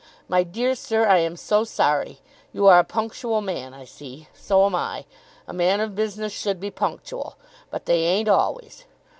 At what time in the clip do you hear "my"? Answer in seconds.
0.27-0.41